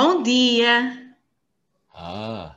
[0.00, 1.12] Bom dia.
[1.92, 2.56] Ah,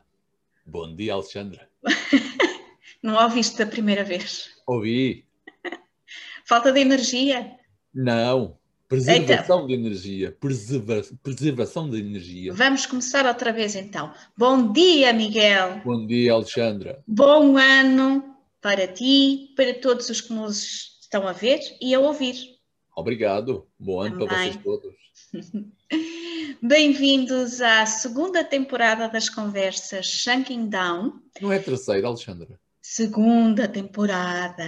[0.63, 1.67] bom dia, Alexandra.
[3.01, 4.51] Não ouviste da primeira vez?
[4.67, 5.25] Ouvi.
[6.45, 7.57] Falta de energia?
[7.91, 10.37] Não, preservação de energia.
[10.39, 12.53] Preserva preservação de energia.
[12.53, 14.13] Vamos começar outra vez então.
[14.37, 15.81] Bom dia, Miguel.
[15.83, 17.03] Bom dia, Alexandra.
[17.07, 22.59] Bom ano para ti, para todos os que nos estão a ver e a ouvir.
[22.95, 23.67] Obrigado.
[23.79, 24.93] Bom ano para vocês todos.
[26.59, 31.21] Bem-vindos à segunda temporada das conversas Shunking Down.
[31.39, 32.59] Não é terceira, Alexandra?
[32.81, 34.65] Segunda temporada.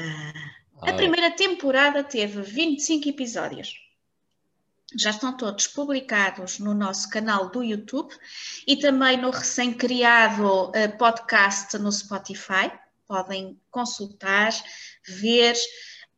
[0.80, 0.92] Ah.
[0.92, 3.74] A primeira temporada teve 25 episódios.
[4.96, 8.14] Já estão todos publicados no nosso canal do YouTube
[8.68, 12.72] e também no recém-criado uh, podcast no Spotify.
[13.08, 14.52] Podem consultar,
[15.08, 15.56] ver,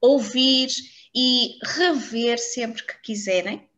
[0.02, 0.68] ouvir
[1.16, 3.70] e rever sempre que quiserem.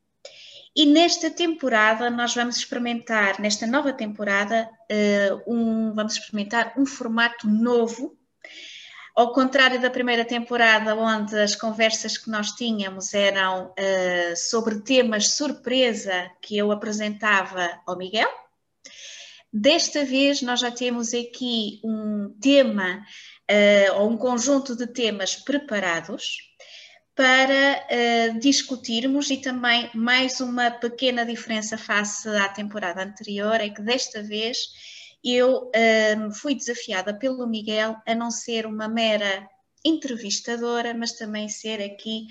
[0.79, 7.47] E nesta temporada nós vamos experimentar, nesta nova temporada, uh, um, vamos experimentar um formato
[7.47, 8.15] novo.
[9.15, 15.31] Ao contrário da primeira temporada, onde as conversas que nós tínhamos eram uh, sobre temas
[15.31, 18.29] surpresa que eu apresentava ao Miguel,
[19.51, 23.03] desta vez nós já temos aqui um tema
[23.49, 26.46] uh, ou um conjunto de temas preparados
[27.17, 33.81] para uh, discutirmos e também mais uma pequena diferença face à temporada anterior é que
[33.81, 34.59] desta vez
[35.23, 39.49] eu uh, fui desafiada pelo Miguel a não ser uma mera
[39.83, 42.27] entrevistadora, mas também ser aqui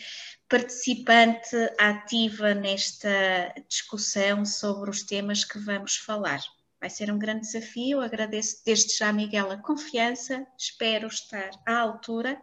[0.48, 6.40] participante ativa nesta discussão sobre os temas que vamos falar.
[6.80, 12.40] Vai ser um grande desafio, agradeço desde já, Miguel, a confiança, espero estar à altura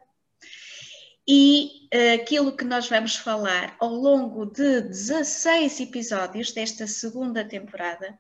[1.27, 8.17] e uh, aquilo que nós vamos falar ao longo de 16 episódios desta segunda temporada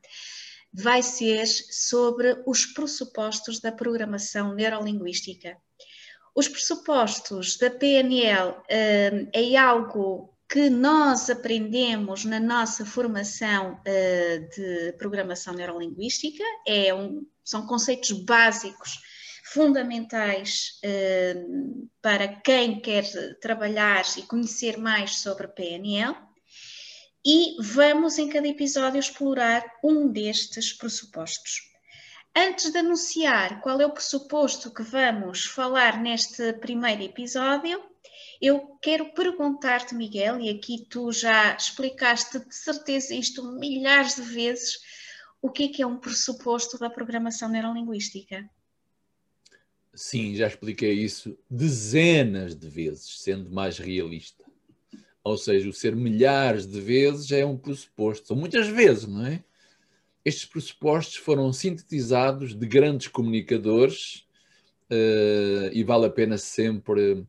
[0.73, 5.57] vai ser sobre os pressupostos da programação neurolinguística.
[6.33, 14.93] Os pressupostos da PNL uh, é algo que nós aprendemos na nossa formação uh, de
[14.97, 18.99] programação neurolinguística, é um, são conceitos básicos
[19.53, 23.05] fundamentais uh, para quem quer
[23.39, 26.15] trabalhar e conhecer mais sobre PNL.
[27.23, 31.61] E vamos em cada episódio explorar um destes pressupostos.
[32.35, 37.79] Antes de anunciar qual é o pressuposto que vamos falar neste primeiro episódio,
[38.41, 44.79] eu quero perguntar-te, Miguel, e aqui tu já explicaste de certeza isto milhares de vezes,
[45.39, 48.49] o que é que é um pressuposto da programação neurolinguística?
[49.93, 54.43] Sim, já expliquei isso dezenas de vezes, sendo mais realista.
[55.23, 58.27] Ou seja, o ser milhares de vezes já é um pressuposto.
[58.27, 59.43] São muitas vezes, não é?
[60.25, 64.25] Estes pressupostos foram sintetizados de grandes comunicadores
[64.89, 67.25] uh, e vale a pena sempre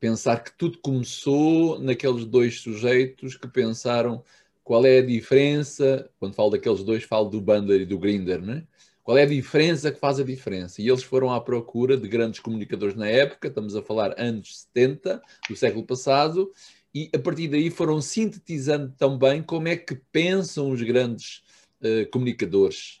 [0.00, 4.24] pensar que tudo começou naqueles dois sujeitos que pensaram
[4.64, 6.10] qual é a diferença.
[6.18, 8.66] Quando falo daqueles dois, falo do Bander e do Grinder, não é?
[9.02, 10.80] Qual é a diferença que faz a diferença?
[10.80, 15.20] E eles foram à procura de grandes comunicadores na época, estamos a falar anos 70
[15.48, 16.52] do século passado,
[16.94, 21.42] e a partir daí foram sintetizando também como é que pensam os grandes
[21.80, 23.00] uh, comunicadores.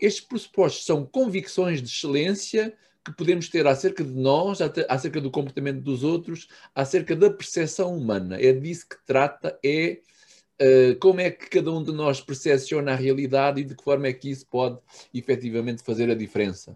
[0.00, 2.72] Estes pressupostos são convicções de excelência
[3.04, 8.40] que podemos ter acerca de nós, acerca do comportamento dos outros, acerca da percepção humana.
[8.40, 10.00] É disso que trata, é
[11.00, 14.12] como é que cada um de nós percepciona a realidade e de que forma é
[14.12, 14.78] que isso pode
[15.14, 16.74] efetivamente fazer a diferença.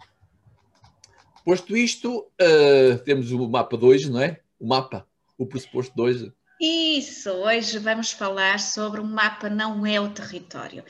[1.47, 4.41] Posto isto, uh, temos o mapa 2, não é?
[4.59, 5.07] O mapa,
[5.39, 6.33] o pressuposto 2.
[6.61, 10.83] Isso, hoje vamos falar sobre o mapa não é o território.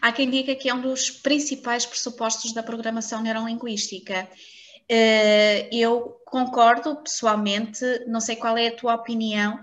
[0.00, 4.28] Há quem diga que é um dos principais pressupostos da programação neurolinguística.
[4.88, 9.58] Uh, eu concordo pessoalmente, não sei qual é a tua opinião,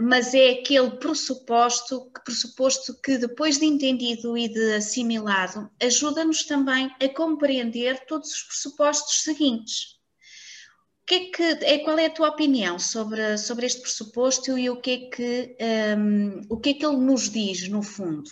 [0.00, 7.08] mas é aquele pressuposto, pressuposto que depois de entendido e de assimilado, ajuda-nos também a
[7.08, 10.00] compreender todos os pressupostos seguintes.
[11.06, 14.80] Que é que, é, qual é a tua opinião sobre, sobre este pressuposto e o
[14.80, 15.56] que, é que,
[15.98, 18.30] um, o que é que ele nos diz, no fundo?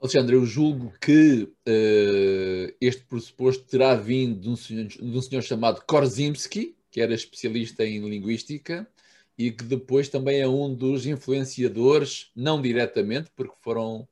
[0.00, 5.42] Alexandre, eu julgo que uh, este pressuposto terá vindo de um, senhor, de um senhor
[5.42, 8.88] chamado Korzymski, que era especialista em linguística,
[9.36, 14.06] e que depois também é um dos influenciadores, não diretamente, porque foram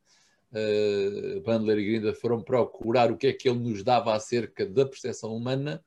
[0.52, 4.86] uh, Bandler e Grinda foram procurar o que é que ele nos dava acerca da
[4.86, 5.84] percepção humana,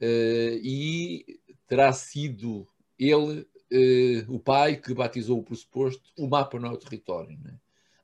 [0.00, 2.66] uh, e terá sido
[2.98, 3.40] ele,
[3.72, 7.38] uh, o pai, que batizou o pressuposto, o mapa não é o território.
[7.42, 7.54] Né?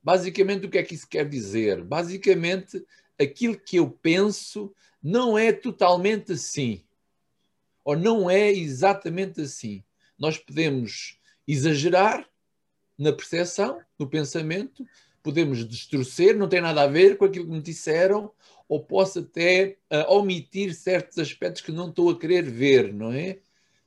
[0.03, 1.85] Basicamente, o que é que isso quer dizer?
[1.85, 2.85] Basicamente,
[3.19, 6.83] aquilo que eu penso não é totalmente assim,
[7.85, 9.85] ou não é exatamente assim
[10.19, 12.29] nós podemos exagerar
[12.99, 14.87] na percepção, no pensamento,
[15.23, 18.31] podemos distorcer, não tem nada a ver com aquilo que me disseram,
[18.69, 23.39] ou posso até uh, omitir certos aspectos que não estou a querer ver, não é?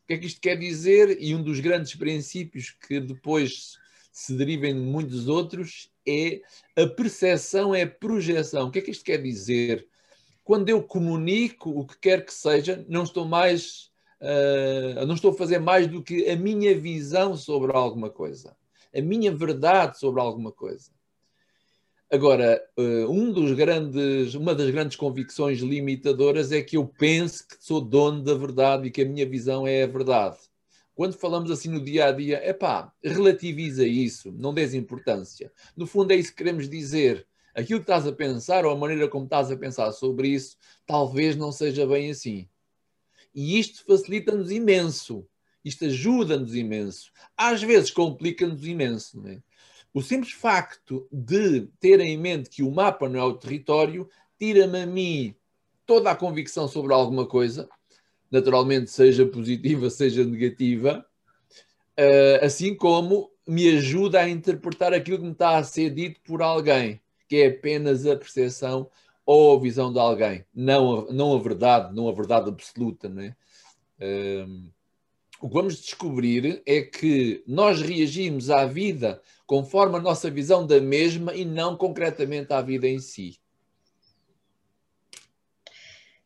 [0.04, 1.18] O que é que isto quer dizer?
[1.22, 3.78] E um dos grandes princípios que depois
[4.12, 6.42] se derivem de muitos outros é
[6.76, 8.68] a percepção é a projeção.
[8.68, 9.88] O que é que isto quer dizer?
[10.44, 15.38] Quando eu comunico o que quer que seja, não estou mais uh, não estou a
[15.38, 18.56] fazer mais do que a minha visão sobre alguma coisa,
[18.96, 20.92] a minha verdade sobre alguma coisa.
[22.12, 27.56] Agora, uh, um dos grandes, uma das grandes convicções limitadoras é que eu penso que
[27.60, 30.38] sou dono da verdade e que a minha visão é a verdade.
[30.96, 35.52] Quando falamos assim no dia a dia, é pá, relativiza isso, não des importância.
[35.78, 37.26] No fundo, é isso que queremos dizer.
[37.56, 41.36] Aquilo que estás a pensar ou a maneira como estás a pensar sobre isso, talvez
[41.36, 42.50] não seja bem assim.
[43.34, 45.26] E isto facilita-nos imenso.
[45.64, 47.12] Isto ajuda-nos imenso.
[47.38, 49.26] Às vezes complica-nos imenso.
[49.28, 49.40] É?
[49.94, 54.10] O simples facto de ter em mente que o mapa não é o território
[54.40, 55.36] tira-me a mim
[55.86, 57.68] toda a convicção sobre alguma coisa,
[58.32, 61.06] naturalmente, seja positiva, seja negativa,
[62.00, 66.44] uh, assim como me ajuda a interpretar aquilo que me está a ser dito por
[66.44, 68.90] alguém, que é apenas a percepção
[69.32, 73.08] ou a visão de alguém, não a, não a verdade, não a verdade absoluta.
[73.08, 73.36] Né?
[74.02, 74.72] Um,
[75.40, 80.82] o que vamos descobrir é que nós reagimos à vida conforme a nossa visão da
[80.82, 83.40] mesma e não concretamente à vida em si.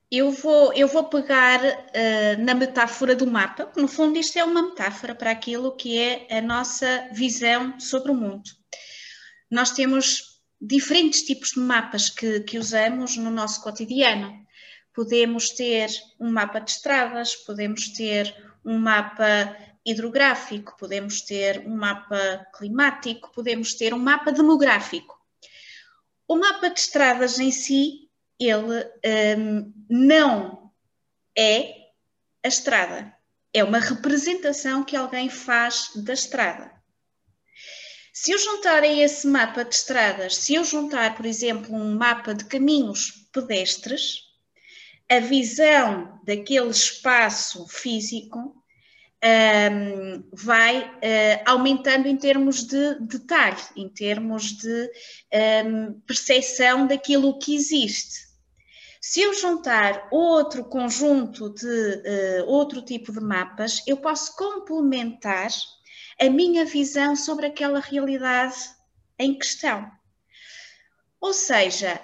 [0.09, 4.61] Eu vou, eu vou pegar uh, na metáfora do mapa, no fundo isto é uma
[4.61, 8.49] metáfora para aquilo que é a nossa visão sobre o mundo.
[9.51, 10.32] Nós temos
[10.65, 14.41] diferentes tipos de mapas que, que usamos no nosso cotidiano.
[14.93, 15.89] Podemos ter
[16.19, 18.33] um mapa de estradas, podemos ter
[18.63, 25.19] um mapa hidrográfico, podemos ter um mapa climático, podemos ter um mapa demográfico.
[26.27, 28.85] O mapa de estradas em si, ele
[29.37, 30.71] um, não
[31.37, 31.75] é
[32.43, 33.13] a estrada,
[33.53, 36.71] é uma representação que alguém faz da estrada.
[38.15, 42.35] Se eu juntar a esse mapa de estradas, se eu juntar, por exemplo, um mapa
[42.35, 44.19] de caminhos pedestres,
[45.09, 48.55] a visão daquele espaço físico
[49.71, 54.91] um, vai uh, aumentando em termos de detalhe, em termos de
[55.65, 58.27] um, percepção daquilo que existe.
[59.01, 65.49] Se eu juntar outro conjunto de uh, outro tipo de mapas, eu posso complementar
[66.25, 68.55] a minha visão sobre aquela realidade
[69.19, 69.91] em questão.
[71.19, 71.99] Ou seja,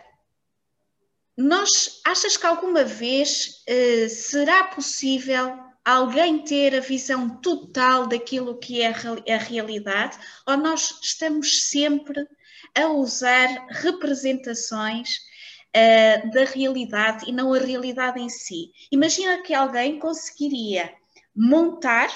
[1.38, 8.82] nós achas que alguma vez uh, será possível alguém ter a visão total daquilo que
[8.82, 12.28] é a realidade ou nós estamos sempre
[12.76, 18.74] a usar representações uh, da realidade e não a realidade em si?
[18.92, 20.94] Imagina que alguém conseguiria
[21.34, 22.10] montar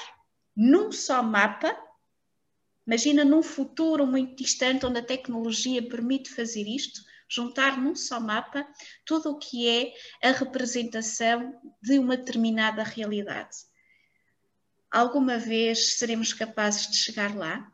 [0.54, 1.83] num só mapa
[2.86, 8.68] Imagina num futuro muito distante onde a tecnologia permite fazer isto, juntar num só mapa
[9.06, 13.56] tudo o que é a representação de uma determinada realidade.
[14.92, 17.72] Alguma vez seremos capazes de chegar lá?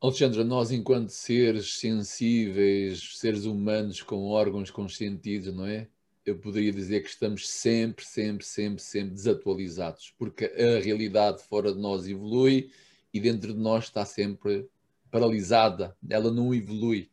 [0.00, 5.88] Alexandra, nós enquanto seres sensíveis, seres humanos com órgãos, com sentidos, não é?
[6.24, 11.78] Eu poderia dizer que estamos sempre, sempre, sempre, sempre desatualizados, porque a realidade fora de
[11.78, 12.70] nós evolui,
[13.14, 14.68] e dentro de nós está sempre
[15.08, 17.08] paralisada, ela não evolui.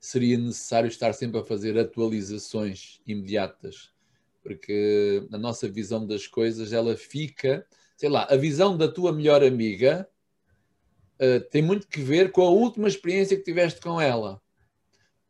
[0.00, 3.92] Seria necessário estar sempre a fazer atualizações imediatas,
[4.42, 7.64] porque a nossa visão das coisas ela fica,
[7.96, 10.08] sei lá, a visão da tua melhor amiga
[11.20, 14.42] uh, tem muito que ver com a última experiência que tiveste com ela.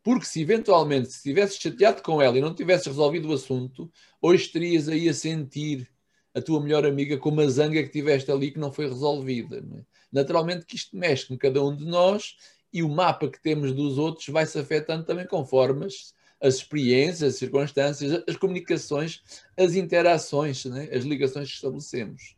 [0.02, 3.90] Porque se eventualmente se tivesses chateado com ela e não tivesses resolvido o assunto,
[4.22, 5.90] hoje estarias aí a sentir
[6.36, 9.62] a tua melhor amiga com uma zanga que tiveste ali que não foi resolvida.
[9.62, 9.80] Não é?
[10.12, 12.36] Naturalmente que isto mexe com cada um de nós
[12.70, 17.32] e o mapa que temos dos outros vai se afetando também conforme as, as experiências,
[17.32, 19.22] as circunstâncias, as comunicações,
[19.56, 20.90] as interações, né?
[20.92, 22.36] as ligações que estabelecemos.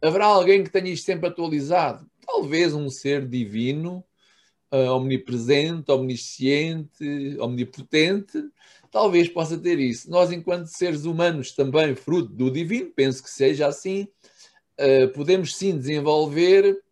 [0.00, 2.08] Haverá alguém que tenha isto sempre atualizado?
[2.24, 4.04] Talvez um ser divino,
[4.72, 8.38] uh, omnipresente, omnisciente, omnipotente,
[8.90, 10.10] talvez possa ter isso.
[10.10, 14.08] Nós, enquanto seres humanos, também fruto do divino, penso que seja assim,
[14.78, 16.82] uh, podemos sim desenvolver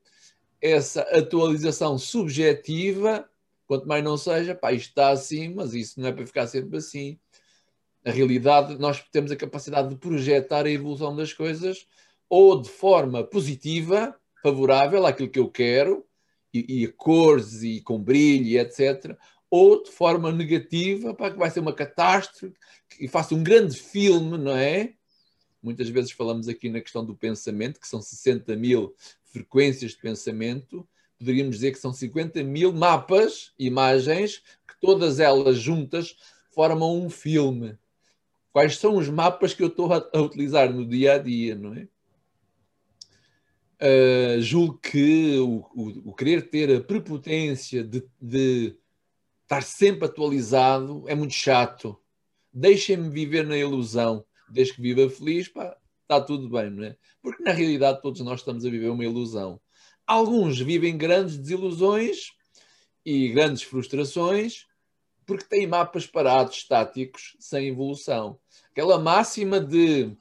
[0.61, 3.29] essa atualização subjetiva,
[3.67, 6.79] quanto mais não seja, pá, isto está assim, mas isso não é para ficar sempre
[6.79, 7.19] assim.
[8.05, 11.87] A realidade, nós temos a capacidade de projetar a evolução das coisas
[12.29, 16.08] ou de forma positiva, favorável àquilo que eu quero,
[16.53, 19.17] e, e cores e com brilho, etc.
[19.51, 22.53] Ou de forma negativa, para que vai ser uma catástrofe,
[22.89, 24.95] que faça um grande filme, não é?
[25.63, 30.89] Muitas vezes falamos aqui na questão do pensamento, que são 60 mil frequências de pensamento.
[31.19, 36.17] Poderíamos dizer que são 50 mil mapas, imagens, que todas elas juntas
[36.51, 37.77] formam um filme.
[38.53, 41.89] Quais são os mapas que eu estou a utilizar no dia a dia, não é?
[43.81, 48.77] Uh, julgo que o, o, o, querer ter a prepotência de, de,
[49.43, 51.97] estar sempre atualizado é muito chato.
[52.53, 54.25] Deixem-me viver na ilusão.
[54.51, 56.97] Desde que viva feliz, pá, está tudo bem, não é?
[57.23, 59.61] Porque na realidade todos nós estamos a viver uma ilusão.
[60.07, 62.33] Alguns vivem grandes desilusões
[63.05, 64.67] e grandes frustrações
[65.29, 68.41] porque têm mapas parados, estáticos, sem evolução.
[68.71, 70.17] Aquela máxima de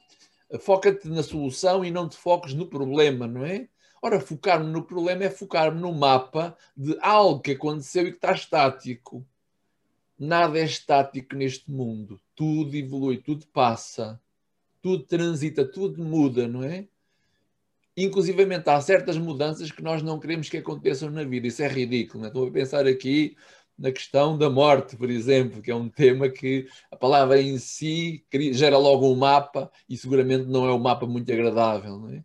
[0.58, 3.68] foca-te na solução e não te foques no problema, não é?
[4.00, 8.32] Ora, focar-me no problema é focar-me no mapa de algo que aconteceu e que está
[8.32, 9.26] estático.
[10.18, 12.20] Nada é estático neste mundo.
[12.34, 14.20] Tudo evolui, tudo passa,
[14.80, 16.86] tudo transita, tudo muda, não é?
[17.96, 21.48] Inclusivamente há certas mudanças que nós não queremos que aconteçam na vida.
[21.48, 22.20] Isso é ridículo.
[22.20, 22.28] Não é?
[22.28, 23.36] Estou a pensar aqui
[23.78, 28.24] na questão da morte, por exemplo, que é um tema que a palavra em si
[28.52, 32.08] gera logo um mapa e seguramente não é um mapa muito agradável.
[32.10, 32.24] É?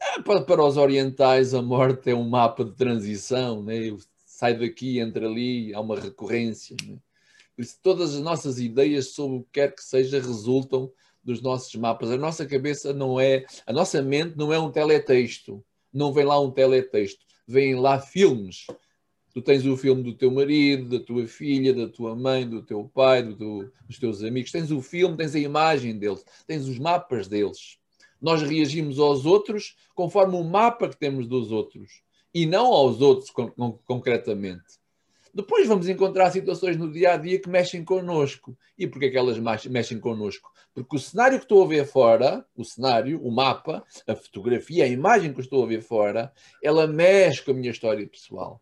[0.00, 3.96] Ah, para, para, os orientais, a morte é um mapa de transição, né?
[4.26, 6.76] sai daqui, entra ali, há uma recorrência.
[6.86, 6.98] Né?
[7.56, 10.92] Por isso, todas as nossas ideias sobre o que quer que seja resultam
[11.24, 12.10] dos nossos mapas.
[12.10, 16.38] A nossa cabeça não é, a nossa mente não é um teletexto, não vem lá
[16.38, 18.66] um teletexto, vêm lá filmes
[19.34, 22.90] Tu tens o filme do teu marido, da tua filha, da tua mãe, do teu
[22.92, 24.50] pai, do teu, dos teus amigos.
[24.50, 27.78] Tens o filme, tens a imagem deles, tens os mapas deles.
[28.20, 32.02] Nós reagimos aos outros conforme o mapa que temos dos outros
[32.34, 34.78] e não aos outros con con concretamente.
[35.32, 38.56] Depois vamos encontrar situações no dia a dia que mexem connosco.
[38.76, 40.50] E porquê é que elas mexem connosco?
[40.74, 44.88] Porque o cenário que estou a ver fora, o cenário, o mapa, a fotografia, a
[44.88, 46.32] imagem que estou a ver fora,
[46.62, 48.60] ela mexe com a minha história pessoal.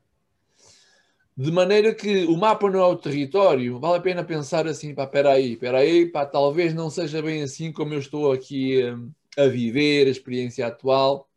[1.38, 5.04] De maneira que o mapa não é o território, vale a pena pensar assim, pá,
[5.04, 9.12] espera aí, espera aí, pá, talvez não seja bem assim como eu estou aqui um,
[9.36, 11.28] a viver a experiência atual,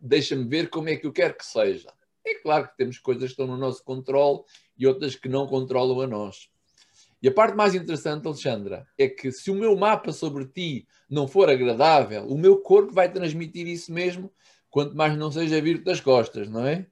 [0.00, 1.92] deixa-me ver como é que eu quero que seja.
[2.24, 4.40] É claro que temos coisas que estão no nosso controle
[4.78, 6.48] e outras que não controlam a nós.
[7.22, 11.28] E a parte mais interessante, Alexandra, é que se o meu mapa sobre ti não
[11.28, 14.32] for agradável, o meu corpo vai transmitir isso mesmo,
[14.70, 16.86] quanto mais não seja vir das costas, não é?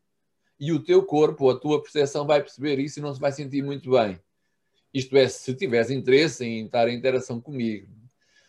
[0.58, 3.62] E o teu corpo, a tua percepção vai perceber isso e não se vai sentir
[3.62, 4.18] muito bem.
[4.92, 7.88] Isto é, se tiveres interesse em estar em interação comigo.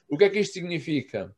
[0.07, 1.35] O que é que isto significa?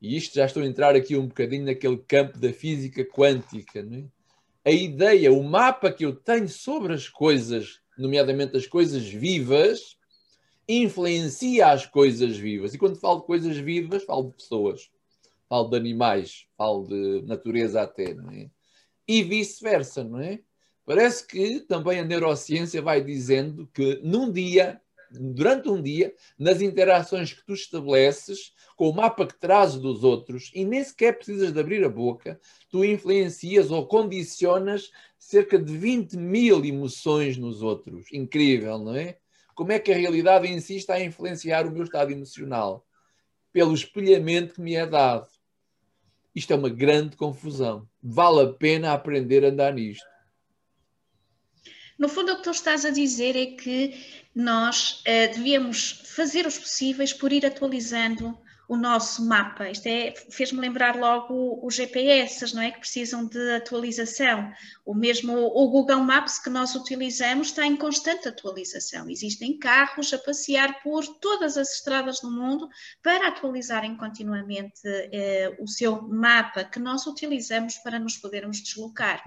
[0.00, 3.80] E isto já estou a entrar aqui um bocadinho naquele campo da física quântica.
[3.80, 4.70] É?
[4.70, 9.96] A ideia, o mapa que eu tenho sobre as coisas, nomeadamente as coisas vivas,
[10.68, 12.74] influencia as coisas vivas.
[12.74, 14.90] E quando falo de coisas vivas, falo de pessoas,
[15.48, 18.12] falo de animais, falo de natureza até.
[18.12, 18.50] Não é?
[19.06, 20.40] E vice-versa, não é?
[20.84, 24.80] Parece que também a neurociência vai dizendo que num dia,
[25.10, 30.50] durante um dia, nas interações que tu estabeleces, com o mapa que trazes dos outros,
[30.54, 36.16] e nem sequer precisas de abrir a boca, tu influencias ou condicionas cerca de 20
[36.18, 38.06] mil emoções nos outros.
[38.12, 39.16] Incrível, não é?
[39.54, 42.84] Como é que a realidade em si está a influenciar o meu estado emocional?
[43.52, 45.28] Pelo espelhamento que me é dado.
[46.34, 47.88] Isto é uma grande confusão.
[48.04, 50.13] Vale a pena aprender a andar nisto.
[51.98, 53.94] No fundo, o que tu estás a dizer é que
[54.34, 58.36] nós uh, devíamos fazer os possíveis por ir atualizando
[58.68, 59.68] o nosso mapa.
[59.68, 62.70] Isto é, fez-me lembrar logo os GPS, não é?
[62.70, 64.50] Que precisam de atualização.
[64.84, 69.08] O mesmo o Google Maps que nós utilizamos está em constante atualização.
[69.08, 72.68] Existem carros a passear por todas as estradas do mundo
[73.02, 79.22] para atualizarem continuamente eh, o seu mapa que nós utilizamos para nos podermos deslocar.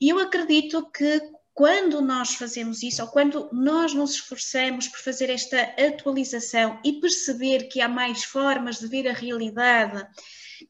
[0.00, 1.20] E eu acredito que
[1.54, 7.68] quando nós fazemos isso, ou quando nós nos esforçamos por fazer esta atualização e perceber
[7.68, 10.02] que há mais formas de ver a realidade,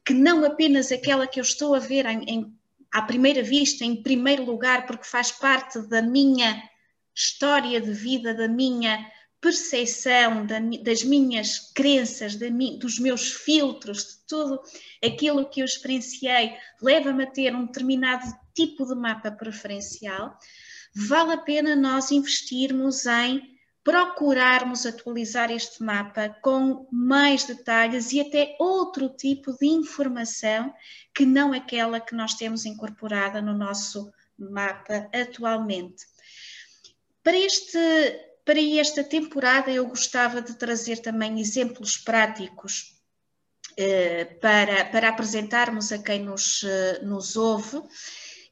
[0.05, 2.57] que não apenas aquela que eu estou a ver em, em,
[2.91, 6.61] à primeira vista, em primeiro lugar, porque faz parte da minha
[7.15, 9.09] história de vida, da minha
[9.39, 12.47] percepção, da, das minhas crenças, da,
[12.77, 14.61] dos meus filtros, de tudo
[15.03, 20.37] aquilo que eu experienciei, leva-me a ter um determinado tipo de mapa preferencial
[20.95, 28.55] vale a pena nós investirmos em procurarmos atualizar este mapa com mais detalhes e até
[28.57, 30.73] outro tipo de informação
[31.13, 36.05] que não aquela que nós temos incorporada no nosso mapa atualmente.
[37.21, 37.77] Para, este,
[38.45, 42.93] para esta temporada, eu gostava de trazer também exemplos práticos
[43.75, 47.81] eh, para, para apresentarmos a quem nos, eh, nos ouve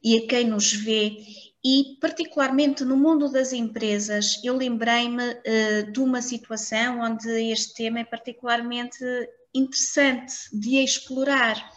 [0.02, 1.16] e a quem nos vê
[1.64, 8.00] e, particularmente no mundo das empresas, eu lembrei-me uh, de uma situação onde este tema
[8.00, 8.98] é particularmente
[9.54, 11.70] interessante de explorar.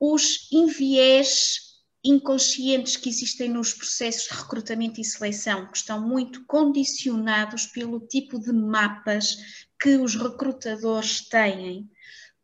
[0.00, 1.64] Os enviés
[2.04, 8.38] inconscientes que existem nos processos de recrutamento e seleção, que estão muito condicionados pelo tipo
[8.38, 9.36] de mapas
[9.80, 11.88] que os recrutadores têm.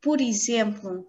[0.01, 1.07] Por exemplo,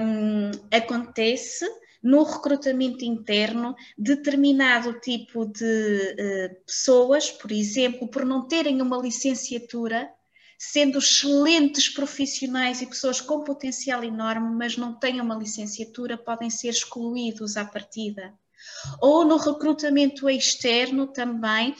[0.00, 1.64] um, acontece
[2.02, 10.10] no recrutamento interno determinado tipo de uh, pessoas, por exemplo, por não terem uma licenciatura,
[10.58, 16.68] sendo excelentes profissionais e pessoas com potencial enorme, mas não têm uma licenciatura, podem ser
[16.68, 18.34] excluídos à partida.
[19.00, 21.74] Ou no recrutamento externo também,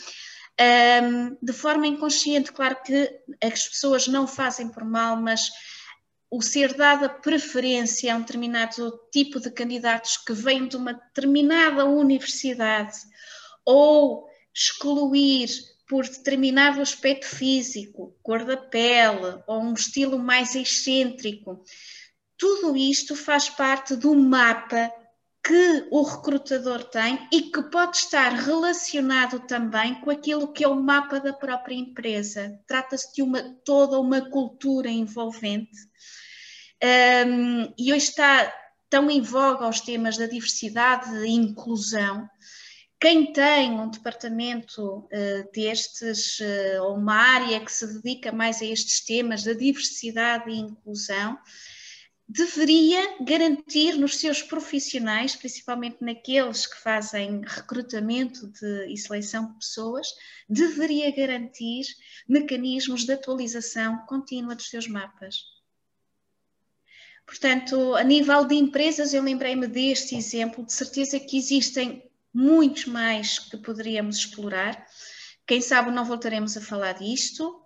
[0.59, 3.11] ehm, de forma inconsciente, claro que
[3.43, 5.51] as pessoas não fazem por mal, mas
[6.31, 11.85] o ser dada preferência a um determinado tipo de candidatos que vêm de uma determinada
[11.85, 12.97] universidade
[13.65, 15.49] ou excluir
[15.89, 21.65] por determinado aspecto físico, cor da pele ou um estilo mais excêntrico.
[22.39, 24.93] Tudo isto faz parte do mapa
[25.43, 30.81] que o recrutador tem e que pode estar relacionado também com aquilo que é o
[30.81, 32.61] mapa da própria empresa.
[32.69, 35.77] Trata-se de uma, toda uma cultura envolvente
[36.83, 38.53] um, e hoje está
[38.89, 42.29] tão em voga os temas da diversidade e inclusão.
[43.01, 48.67] Quem tem um departamento uh, destes, uh, ou uma área que se dedica mais a
[48.67, 51.39] estes temas da diversidade e inclusão,
[52.29, 60.07] deveria garantir nos seus profissionais, principalmente naqueles que fazem recrutamento de, e seleção de pessoas,
[60.49, 61.87] deveria garantir
[62.29, 65.60] mecanismos de atualização contínua dos seus mapas.
[67.31, 72.03] Portanto, a nível de empresas, eu lembrei-me deste exemplo, de certeza que existem
[72.35, 74.85] muitos mais que poderíamos explorar.
[75.47, 77.65] Quem sabe não voltaremos a falar disto.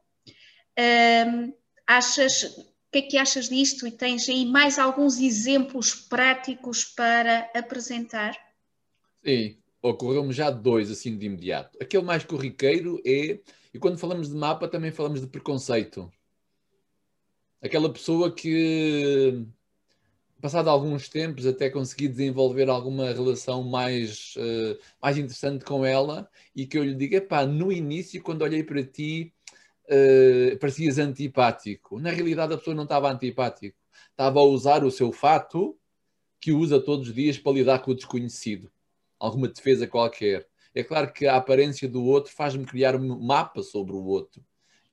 [0.79, 1.55] Um,
[1.87, 3.87] achas, o que é que achas disto?
[3.87, 8.37] E tens aí mais alguns exemplos práticos para apresentar?
[9.25, 11.79] Sim, ocorreu-me já dois assim de imediato.
[11.81, 13.41] Aquele mais corriqueiro é,
[13.73, 16.13] e quando falamos de mapa também falamos de preconceito
[17.65, 19.47] aquela pessoa que,
[20.41, 26.67] passado alguns tempos, até consegui desenvolver alguma relação mais, uh, mais interessante com ela e
[26.67, 29.33] que eu lhe digo: pá, no início, quando olhei para ti,
[29.87, 31.99] uh, parecias antipático.
[31.99, 33.79] Na realidade, a pessoa não estava antipático,
[34.11, 35.77] estava a usar o seu fato
[36.41, 38.71] que usa todos os dias para lidar com o desconhecido,
[39.19, 40.47] alguma defesa qualquer.
[40.75, 44.45] É claro que a aparência do outro faz-me criar um mapa sobre o outro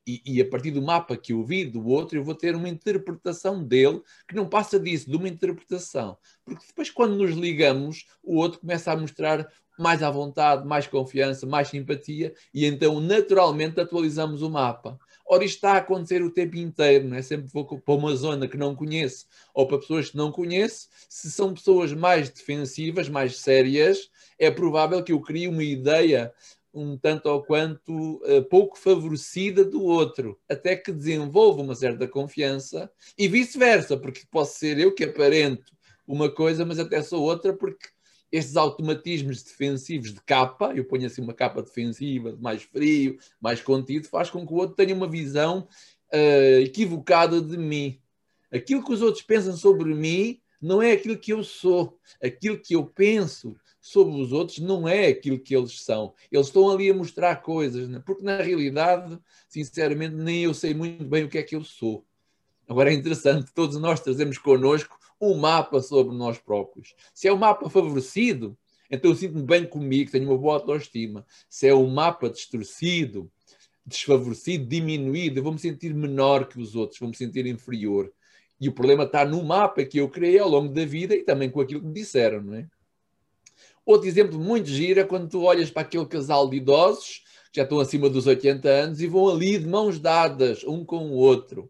[0.06, 2.70] e, e, a partir do mapa que eu vi do outro, eu vou ter uma
[2.70, 6.18] interpretação dele que não passa disso, de uma interpretação.
[6.44, 11.46] Porque depois, quando nos ligamos, o outro começa a mostrar mais à vontade, mais confiança,
[11.46, 15.00] mais simpatia, e então naturalmente atualizamos o mapa.
[15.26, 17.22] Ora, isto está a acontecer o tempo inteiro, não é?
[17.22, 20.90] Sempre vou para uma zona que não conheço ou para pessoas que não conheço.
[21.08, 26.34] Se são pessoas mais defensivas, mais sérias, é provável que eu crie uma ideia
[26.74, 32.90] um tanto ou quanto uh, pouco favorecida do outro, até que desenvolva uma certa confiança
[33.18, 35.72] e vice-versa, porque posso ser eu que aparento
[36.08, 37.88] uma coisa, mas até sou outra, porque
[38.32, 44.08] estes automatismos defensivos de capa, eu ponho assim uma capa defensiva, mais frio, mais contido,
[44.08, 45.68] faz com que o outro tenha uma visão
[46.14, 48.00] uh, equivocada de mim.
[48.52, 52.76] Aquilo que os outros pensam sobre mim não é aquilo que eu sou, aquilo que
[52.76, 56.14] eu penso sobre os outros não é aquilo que eles são.
[56.32, 58.02] Eles estão ali a mostrar coisas, né?
[58.06, 62.06] porque na realidade, sinceramente, nem eu sei muito bem o que é que eu sou.
[62.70, 66.96] Agora é interessante, todos nós trazemos connosco um mapa sobre nós próprios.
[67.14, 68.56] Se é um mapa favorecido,
[68.90, 71.26] Então eu sinto-me bem comigo, tenho uma boa autoestima.
[71.50, 73.32] Se é um mapa distorcido,
[73.86, 78.12] desfavorecido, diminuído, eu vou-me sentir menor que os outros, vou-me sentir inferior.
[78.60, 81.50] E o problema está no mapa que eu criei ao longo da vida e também
[81.50, 82.68] com aquilo que me disseram, não é?
[83.86, 87.64] Outro exemplo muito giro é quando tu olhas para aquele casal de idosos que já
[87.64, 91.70] estão acima dos 80 anos e vão ali de mãos dadas, um com o outro.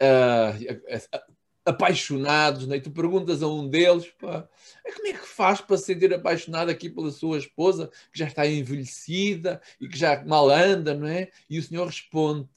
[0.00, 1.22] Uh,
[1.64, 2.76] apaixonados, né?
[2.76, 4.48] e tu perguntas a um deles, pá,
[4.94, 8.46] como é que faz para se sentir apaixonado aqui pela sua esposa, que já está
[8.46, 11.30] envelhecida e que já mal anda, não é?
[11.48, 12.48] E o senhor responde,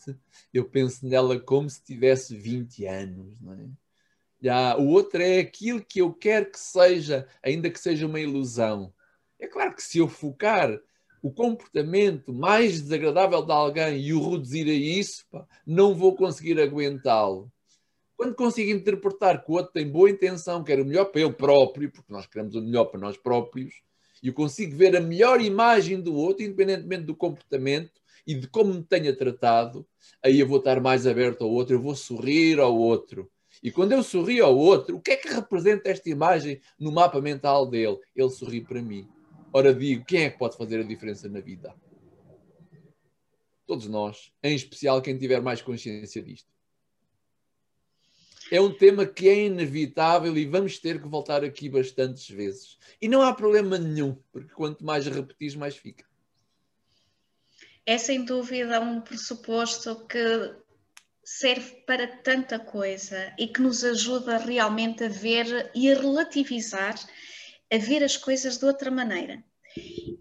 [0.54, 3.85] eu penso nela como se tivesse 20 anos, não é?
[4.78, 8.94] O outro é aquilo que eu quero que seja, ainda que seja uma ilusão.
[9.40, 10.80] É claro que se eu focar
[11.22, 16.60] o comportamento mais desagradável de alguém e o reduzir a isso, pá, não vou conseguir
[16.62, 17.52] aguentá-lo.
[18.16, 21.92] Quando consigo interpretar que o outro tem boa intenção, quer o melhor para ele próprio,
[21.92, 23.74] porque nós queremos o melhor para nós próprios,
[24.22, 28.74] e eu consigo ver a melhor imagem do outro, independentemente do comportamento e de como
[28.74, 29.86] me tenha tratado,
[30.24, 33.30] aí eu vou estar mais aberto ao outro, eu vou sorrir ao outro.
[33.66, 37.20] E quando eu sorrio ao outro, o que é que representa esta imagem no mapa
[37.20, 37.98] mental dele?
[38.16, 39.10] Ele sorri para mim.
[39.52, 41.74] Ora, digo, quem é que pode fazer a diferença na vida?
[43.66, 46.48] Todos nós, em especial quem tiver mais consciência disto
[48.52, 52.78] é um tema que é inevitável e vamos ter que voltar aqui bastantes vezes.
[53.02, 56.06] E não há problema nenhum, porque quanto mais repetis, mais fica.
[57.84, 60.56] É sem dúvida um pressuposto que
[61.26, 66.96] serve para tanta coisa e que nos ajuda realmente a ver e a relativizar,
[67.74, 69.44] a ver as coisas de outra maneira.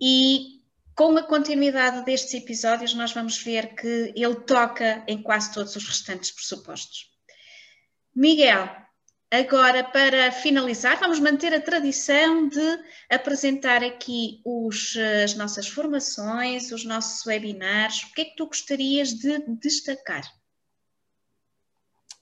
[0.01, 0.63] E
[0.97, 5.87] com a continuidade destes episódios, nós vamos ver que ele toca em quase todos os
[5.87, 7.11] restantes pressupostos.
[8.17, 8.71] Miguel,
[9.31, 12.79] agora para finalizar, vamos manter a tradição de
[13.11, 18.05] apresentar aqui os, as nossas formações, os nossos webinars.
[18.05, 20.25] O que é que tu gostarias de destacar?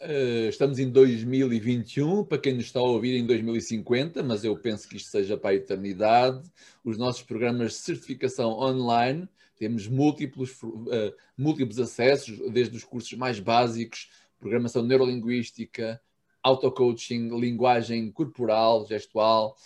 [0.02, 4.88] Uh, estamos em 2021, para quem nos está a ouvir em 2050, mas eu penso
[4.88, 6.42] que isto seja para a eternidade.
[6.84, 13.38] Os nossos programas de certificação online, temos múltiplos, uh, múltiplos acessos, desde os cursos mais
[13.38, 14.08] básicos
[14.42, 16.00] programação neurolinguística,
[16.42, 19.56] auto-coaching, linguagem corporal, gestual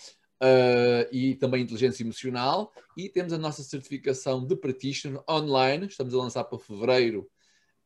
[0.43, 2.71] uh, e também inteligência emocional.
[2.95, 7.27] E temos a nossa certificação de practitioner online, estamos a lançar para fevereiro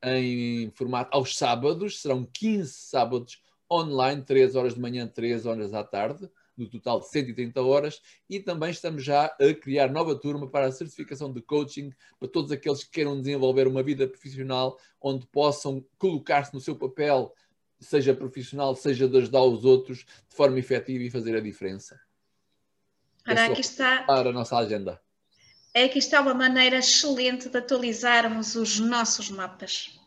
[0.02, 5.84] em formato aos sábados, serão 15 sábados online, 3 horas de manhã, 3 horas à
[5.84, 6.28] tarde
[6.60, 10.72] no total de 130 horas, e também estamos já a criar nova turma para a
[10.72, 16.52] certificação de coaching para todos aqueles que queiram desenvolver uma vida profissional onde possam colocar-se
[16.52, 17.34] no seu papel,
[17.78, 21.98] seja profissional, seja de ajudar os outros de forma efetiva e fazer a diferença.
[23.26, 24.02] Ora, aqui está.
[24.02, 25.00] Para a nossa agenda.
[25.72, 29.98] É que está uma maneira excelente de atualizarmos os nossos mapas.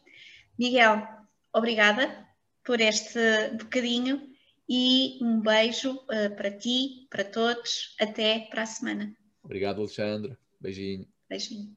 [0.60, 1.08] Miguel,
[1.54, 2.28] obrigada
[2.63, 4.34] por este bocadinho
[4.67, 7.95] e um beijo uh, para ti, para todos.
[7.99, 9.15] Até para a semana.
[9.41, 10.38] Obrigado, Alexandre.
[10.60, 11.08] Beijinho.
[11.30, 11.76] Beijinho.